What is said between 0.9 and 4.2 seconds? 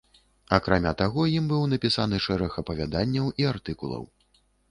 таго ім быў напісаны шэраг апавяданняў і артыкулаў.